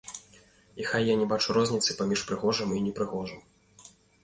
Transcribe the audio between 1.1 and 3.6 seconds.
не бачу розніцы паміж прыгожым і непрыгожым.